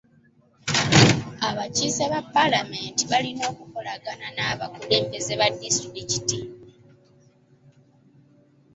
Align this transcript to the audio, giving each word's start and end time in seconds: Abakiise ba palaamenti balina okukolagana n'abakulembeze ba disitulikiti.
Abakiise 1.49 2.03
ba 2.11 2.19
palaamenti 2.33 3.01
balina 3.11 3.43
okukolagana 3.51 4.27
n'abakulembeze 4.35 5.33
ba 5.39 5.47
disitulikiti. 5.61 6.39